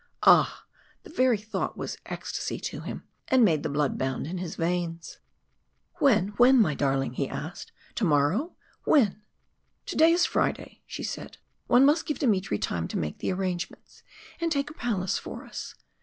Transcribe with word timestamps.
Ah! 0.23 0.65
the 1.03 1.11
very 1.11 1.37
thought 1.37 1.77
was 1.77 1.95
ecstasy 2.07 2.59
to 2.59 2.79
him, 2.81 3.03
and 3.27 3.45
made 3.45 3.61
the 3.61 3.69
blood 3.69 3.99
bound 3.99 4.25
in 4.25 4.39
his 4.39 4.55
veins. 4.55 5.19
"When, 5.97 6.29
when, 6.37 6.59
my 6.59 6.73
darling?" 6.73 7.13
he 7.13 7.29
asked. 7.29 7.71
"Tomorrow? 7.93 8.55
When?" 8.83 9.21
"To 9.85 9.95
day 9.95 10.11
is 10.11 10.25
Friday," 10.25 10.81
she 10.87 11.03
said. 11.03 11.37
"One 11.67 11.85
must 11.85 12.07
give 12.07 12.17
Dmitry 12.17 12.57
time 12.57 12.87
to 12.87 12.97
make 12.97 13.19
the 13.19 13.31
arrangements 13.31 14.01
and 14.39 14.51
take 14.51 14.71
a 14.71 14.73
palace 14.73 15.19
for 15.19 15.45
us. 15.45 15.75